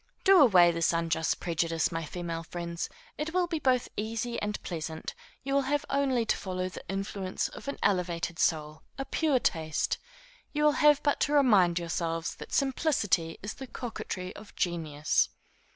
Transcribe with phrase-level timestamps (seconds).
[0.23, 5.13] Do away this unjust prejudice, my female friends: it will be both easy and pleasant;
[5.43, 9.99] you will have only to follow the influence of an elevated soul, a pure taste;
[10.53, 15.29] you will have but to remind yourselves that simplicity is the coquetry of genius.